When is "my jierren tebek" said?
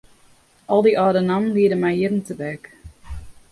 1.81-2.63